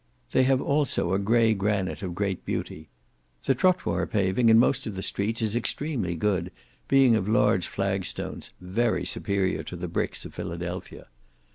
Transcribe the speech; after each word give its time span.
They 0.31 0.41
have 0.45 0.59
also 0.63 1.13
a 1.13 1.19
grey 1.19 1.53
granite 1.53 2.01
of 2.01 2.15
great 2.15 2.43
beauty. 2.43 2.89
The 3.43 3.53
trottoir 3.53 4.07
paving, 4.07 4.49
in 4.49 4.57
most 4.57 4.87
of 4.87 4.95
the 4.95 5.03
streets, 5.03 5.43
is 5.43 5.55
extremely 5.55 6.15
good, 6.15 6.49
being 6.87 7.15
of 7.15 7.29
large 7.29 7.67
flag 7.67 8.05
stones, 8.05 8.49
very 8.59 9.05
superior 9.05 9.61
to 9.61 9.75
the 9.75 9.87
bricks 9.87 10.25
of 10.25 10.33
Philadelphia. 10.33 11.05